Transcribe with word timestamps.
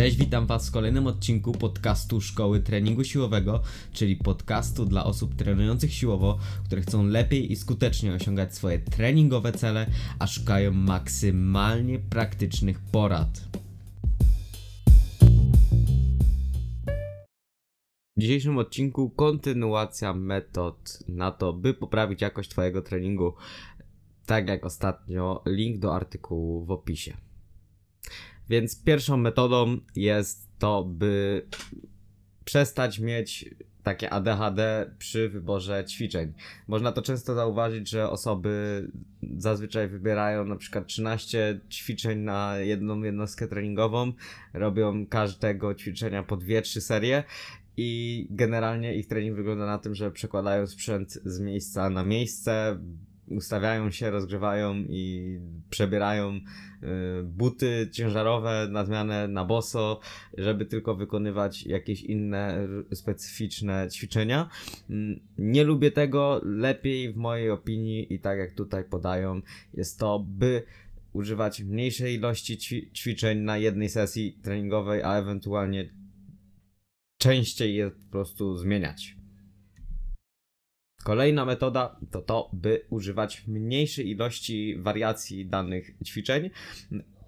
Cześć, 0.00 0.16
witam 0.16 0.46
Was 0.46 0.68
w 0.68 0.72
kolejnym 0.72 1.06
odcinku 1.06 1.52
podcastu 1.52 2.20
Szkoły 2.20 2.60
Treningu 2.60 3.04
Siłowego, 3.04 3.62
czyli 3.92 4.16
podcastu 4.16 4.86
dla 4.86 5.04
osób 5.04 5.34
trenujących 5.34 5.94
siłowo, 5.94 6.38
które 6.64 6.82
chcą 6.82 7.06
lepiej 7.06 7.52
i 7.52 7.56
skutecznie 7.56 8.14
osiągać 8.14 8.54
swoje 8.54 8.78
treningowe 8.78 9.52
cele, 9.52 9.86
a 10.18 10.26
szukają 10.26 10.72
maksymalnie 10.72 11.98
praktycznych 11.98 12.80
porad. 12.80 13.48
W 18.16 18.20
dzisiejszym 18.20 18.58
odcinku 18.58 19.10
kontynuacja 19.10 20.14
metod 20.14 20.98
na 21.08 21.30
to, 21.30 21.52
by 21.52 21.74
poprawić 21.74 22.20
jakość 22.20 22.50
Twojego 22.50 22.82
treningu. 22.82 23.34
Tak 24.26 24.48
jak 24.48 24.66
ostatnio, 24.66 25.42
link 25.46 25.78
do 25.78 25.94
artykułu 25.94 26.64
w 26.64 26.70
opisie. 26.70 27.29
Więc 28.50 28.82
pierwszą 28.82 29.16
metodą 29.16 29.78
jest 29.96 30.48
to, 30.58 30.84
by 30.84 31.46
przestać 32.44 32.98
mieć 32.98 33.54
takie 33.82 34.10
ADHD 34.10 34.90
przy 34.98 35.28
wyborze 35.28 35.84
ćwiczeń. 35.84 36.32
Można 36.68 36.92
to 36.92 37.02
często 37.02 37.34
zauważyć, 37.34 37.88
że 37.88 38.10
osoby 38.10 38.88
zazwyczaj 39.36 39.88
wybierają 39.88 40.44
na 40.44 40.56
przykład 40.56 40.86
13 40.86 41.60
ćwiczeń 41.70 42.18
na 42.18 42.56
jedną 42.58 43.02
jednostkę 43.02 43.48
treningową, 43.48 44.12
robią 44.54 45.06
każdego 45.06 45.74
ćwiczenia 45.74 46.22
po 46.22 46.36
2-3 46.36 46.80
serie 46.80 47.24
i 47.76 48.26
generalnie 48.30 48.94
ich 48.94 49.06
trening 49.06 49.36
wygląda 49.36 49.66
na 49.66 49.78
tym, 49.78 49.94
że 49.94 50.10
przekładają 50.10 50.66
sprzęt 50.66 51.12
z 51.12 51.40
miejsca 51.40 51.90
na 51.90 52.04
miejsce, 52.04 52.78
ustawiają 53.30 53.90
się, 53.90 54.10
rozgrzewają 54.10 54.74
i 54.88 55.38
przebierają 55.70 56.34
y, 56.34 56.40
buty 57.22 57.88
ciężarowe 57.92 58.68
na 58.70 58.84
zmianę 58.84 59.28
na 59.28 59.44
boso, 59.44 60.00
żeby 60.38 60.66
tylko 60.66 60.94
wykonywać 60.94 61.66
jakieś 61.66 62.02
inne 62.02 62.68
specyficzne 62.92 63.88
ćwiczenia. 63.90 64.48
Mm, 64.90 65.20
nie 65.38 65.64
lubię 65.64 65.90
tego. 65.90 66.40
Lepiej 66.44 67.12
w 67.12 67.16
mojej 67.16 67.50
opinii 67.50 68.14
i 68.14 68.20
tak 68.20 68.38
jak 68.38 68.54
tutaj 68.54 68.84
podają, 68.84 69.40
jest 69.74 69.98
to, 69.98 70.24
by 70.28 70.62
używać 71.12 71.62
mniejszej 71.62 72.14
ilości 72.14 72.58
ćwiczeń 72.94 73.38
na 73.38 73.58
jednej 73.58 73.88
sesji 73.88 74.38
treningowej, 74.42 75.02
a 75.02 75.18
ewentualnie 75.18 75.90
częściej 77.18 77.74
je 77.74 77.90
po 77.90 78.10
prostu 78.10 78.56
zmieniać. 78.56 79.19
Kolejna 81.04 81.44
metoda 81.44 81.96
to 82.10 82.22
to, 82.22 82.50
by 82.52 82.84
używać 82.90 83.46
mniejszej 83.46 84.08
ilości 84.08 84.76
wariacji 84.78 85.46
danych 85.46 85.90
ćwiczeń 86.04 86.50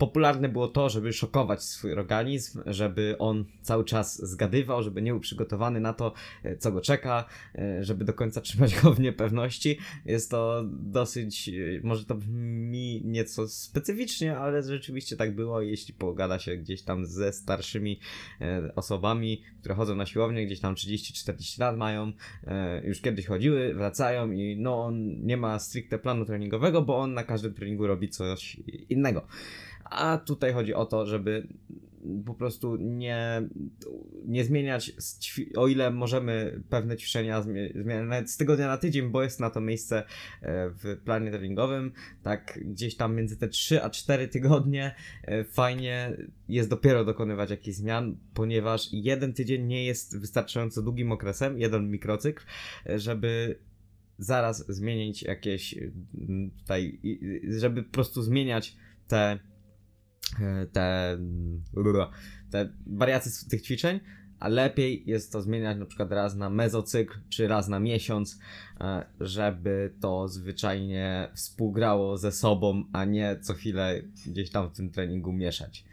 popularne 0.00 0.48
było 0.48 0.68
to, 0.68 0.88
żeby 0.88 1.12
szokować 1.12 1.62
swój 1.62 1.92
organizm, 1.92 2.62
żeby 2.66 3.16
on 3.18 3.44
cały 3.62 3.84
czas 3.84 4.30
zgadywał, 4.30 4.82
żeby 4.82 5.02
nie 5.02 5.10
był 5.10 5.20
przygotowany 5.20 5.80
na 5.80 5.92
to, 5.92 6.12
e, 6.42 6.56
co 6.56 6.72
go 6.72 6.80
czeka, 6.80 7.24
e, 7.54 7.84
żeby 7.84 8.04
do 8.04 8.12
końca 8.12 8.40
trzymać 8.50 8.80
go 8.80 8.94
w 8.94 9.00
niepewności. 9.00 9.78
Jest 10.04 10.30
to 10.30 10.64
dosyć, 10.68 11.48
e, 11.48 11.52
może 11.82 12.04
to 12.04 12.14
brzmi 12.14 13.02
nieco 13.04 13.48
specyficznie, 13.48 14.38
ale 14.38 14.62
rzeczywiście 14.62 15.16
tak 15.16 15.34
było. 15.34 15.60
Jeśli 15.60 15.94
pogada 15.94 16.38
się 16.38 16.56
gdzieś 16.56 16.82
tam 16.82 17.06
ze 17.06 17.32
starszymi 17.32 18.00
osobami, 18.76 19.42
które 19.60 19.74
chodzą 19.74 19.96
na 19.96 20.06
siłownię, 20.06 20.46
gdzieś 20.46 20.60
tam 20.60 20.74
30-40 20.74 21.60
lat 21.60 21.76
mają, 21.76 22.12
już 22.84 23.00
kiedyś 23.00 23.26
chodziły, 23.26 23.74
wracają 23.74 24.30
i 24.30 24.56
no 24.58 24.84
on 24.84 25.26
nie 25.26 25.36
ma 25.36 25.58
stricte 25.58 25.98
planu 25.98 26.24
treningowego, 26.24 26.82
bo 26.82 26.98
on 26.98 27.14
na 27.14 27.24
każdym 27.24 27.54
treningu 27.54 27.86
robi 27.86 28.08
coś 28.08 28.56
innego. 28.88 29.26
A 29.90 30.18
tutaj 30.18 30.52
chodzi 30.52 30.74
o 30.74 30.86
to, 30.86 31.06
żeby 31.06 31.48
po 32.26 32.34
prostu 32.34 32.76
nie, 32.76 33.42
nie 34.24 34.44
zmieniać, 34.44 34.92
o 35.56 35.68
ile 35.68 35.90
możemy 35.90 36.62
pewne 36.68 36.96
ćwiczenia 36.96 37.42
zmieniać. 37.42 38.30
Z 38.30 38.36
tygodnia 38.36 38.66
na 38.66 38.76
tydzień, 38.76 39.10
bo 39.10 39.22
jest 39.22 39.40
na 39.40 39.50
to 39.50 39.60
miejsce 39.60 39.98
e, 39.98 40.70
w 40.70 41.00
planie 41.04 41.30
treningowym, 41.30 41.92
tak 42.22 42.58
gdzieś 42.64 42.96
tam 42.96 43.16
między 43.16 43.36
te 43.36 43.48
3 43.48 43.82
a 43.82 43.90
4 43.90 44.28
tygodnie 44.28 44.94
e, 45.22 45.44
fajnie 45.44 46.16
jest 46.48 46.70
dopiero 46.70 47.04
dokonywać 47.04 47.50
jakichś 47.50 47.76
zmian, 47.76 48.16
ponieważ 48.34 48.88
jeden 48.92 49.32
tydzień 49.32 49.66
nie 49.66 49.84
jest 49.84 50.18
wystarczająco 50.18 50.82
długim 50.82 51.12
okresem, 51.12 51.58
jeden 51.58 51.90
mikrocykl, 51.90 52.44
e, 52.86 52.98
żeby 52.98 53.58
zaraz 54.18 54.66
zmienić 54.68 55.22
jakieś 55.22 55.74
tutaj, 56.58 57.00
żeby 57.48 57.82
po 57.82 57.90
prostu 57.90 58.22
zmieniać 58.22 58.76
te 59.08 59.38
te, 60.72 61.18
te 62.50 62.72
wariacje 62.86 63.32
tych 63.50 63.62
ćwiczeń, 63.62 64.00
a 64.40 64.48
lepiej 64.48 65.02
jest 65.06 65.32
to 65.32 65.42
zmieniać 65.42 65.78
na 65.78 65.86
przykład 65.86 66.12
raz 66.12 66.36
na 66.36 66.50
mezocykl, 66.50 67.18
czy 67.28 67.48
raz 67.48 67.68
na 67.68 67.80
miesiąc, 67.80 68.38
e, 68.80 69.06
żeby 69.20 69.94
to 70.00 70.28
zwyczajnie 70.28 71.30
współgrało 71.34 72.16
ze 72.18 72.32
sobą, 72.32 72.84
a 72.92 73.04
nie 73.04 73.38
co 73.42 73.54
chwilę 73.54 74.02
gdzieś 74.26 74.50
tam 74.50 74.70
w 74.70 74.76
tym 74.76 74.90
treningu 74.90 75.32
mieszać. 75.32 75.84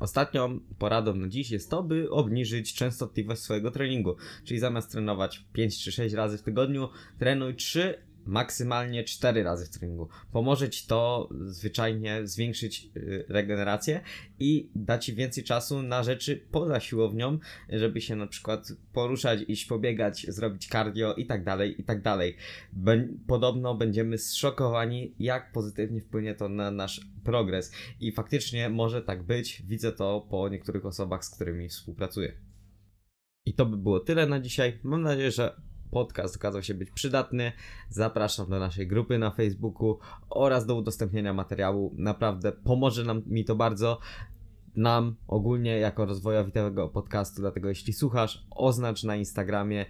Ostatnią 0.00 0.60
poradą 0.78 1.14
na 1.14 1.28
dziś 1.28 1.50
jest 1.50 1.70
to, 1.70 1.82
by 1.82 2.10
obniżyć 2.10 2.74
częstotliwość 2.74 3.42
swojego 3.42 3.70
treningu. 3.70 4.16
Czyli 4.44 4.60
zamiast 4.60 4.90
trenować 4.90 5.44
5 5.52 5.84
czy 5.84 5.92
6 5.92 6.14
razy 6.14 6.38
w 6.38 6.42
tygodniu, 6.42 6.88
trenuj 7.18 7.56
3 7.56 8.11
maksymalnie 8.26 9.04
4 9.04 9.42
razy 9.42 9.66
w 9.66 9.70
treningu. 9.70 10.08
Pomoże 10.32 10.70
Ci 10.70 10.86
to 10.86 11.28
zwyczajnie 11.44 12.26
zwiększyć 12.26 12.90
y, 12.96 13.24
regenerację 13.28 14.00
i 14.38 14.70
da 14.74 14.98
Ci 14.98 15.14
więcej 15.14 15.44
czasu 15.44 15.82
na 15.82 16.02
rzeczy 16.02 16.46
poza 16.50 16.80
siłownią, 16.80 17.38
żeby 17.68 18.00
się 18.00 18.16
na 18.16 18.26
przykład 18.26 18.68
poruszać, 18.92 19.40
iść 19.48 19.64
pobiegać, 19.64 20.26
zrobić 20.28 20.68
cardio 20.68 21.14
i 21.14 21.26
tak 21.26 21.44
dalej, 21.44 21.80
i 21.80 21.84
tak 21.84 22.02
dalej. 22.02 22.36
Podobno 23.26 23.74
będziemy 23.74 24.18
zszokowani, 24.18 25.14
jak 25.18 25.52
pozytywnie 25.52 26.00
wpłynie 26.00 26.34
to 26.34 26.48
na 26.48 26.70
nasz 26.70 27.00
progres 27.24 27.72
i 28.00 28.12
faktycznie 28.12 28.68
może 28.68 29.02
tak 29.02 29.22
być. 29.22 29.62
Widzę 29.66 29.92
to 29.92 30.26
po 30.30 30.48
niektórych 30.48 30.86
osobach, 30.86 31.24
z 31.24 31.30
którymi 31.30 31.68
współpracuję. 31.68 32.32
I 33.44 33.54
to 33.54 33.66
by 33.66 33.76
było 33.76 34.00
tyle 34.00 34.26
na 34.26 34.40
dzisiaj. 34.40 34.78
Mam 34.82 35.02
nadzieję, 35.02 35.30
że 35.30 35.56
podcast 35.92 36.36
okazał 36.36 36.62
się 36.62 36.74
być 36.74 36.90
przydatny. 36.90 37.52
Zapraszam 37.88 38.50
do 38.50 38.58
naszej 38.58 38.86
grupy 38.86 39.18
na 39.18 39.30
Facebooku 39.30 39.98
oraz 40.30 40.66
do 40.66 40.74
udostępnienia 40.74 41.32
materiału. 41.32 41.94
Naprawdę 41.98 42.52
pomoże 42.52 43.04
nam 43.04 43.22
mi 43.26 43.44
to 43.44 43.56
bardzo. 43.56 43.98
Nam 44.76 45.16
ogólnie 45.26 45.78
jako 45.78 46.04
rozwojowi 46.04 46.52
tego 46.52 46.88
podcastu, 46.88 47.40
dlatego 47.40 47.68
jeśli 47.68 47.92
słuchasz, 47.92 48.46
oznacz 48.50 49.04
na 49.04 49.16
Instagramie, 49.16 49.86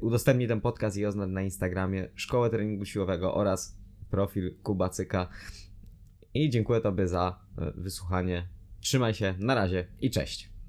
udostępnij 0.00 0.48
ten 0.48 0.60
podcast 0.60 0.96
i 0.96 1.06
oznacz 1.06 1.30
na 1.30 1.42
Instagramie 1.42 2.08
Szkołę 2.14 2.50
Treningu 2.50 2.84
Siłowego 2.84 3.34
oraz 3.34 3.78
profil 4.10 4.54
Kubacyka. 4.62 5.28
I 6.34 6.50
dziękuję 6.50 6.80
Tobie 6.80 7.08
za 7.08 7.38
e, 7.58 7.72
wysłuchanie. 7.76 8.48
Trzymaj 8.80 9.14
się, 9.14 9.34
na 9.38 9.54
razie 9.54 9.86
i 10.00 10.10
cześć. 10.10 10.59